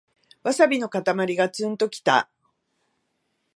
[0.41, 2.27] ワサビのかたまりがツンときた